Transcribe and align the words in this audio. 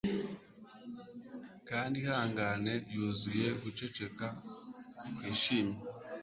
Kandi 1.69 1.95
ihangane 2.03 2.73
yuzuye 2.93 3.47
guceceka 3.61 4.25
kwishimye 5.15 5.79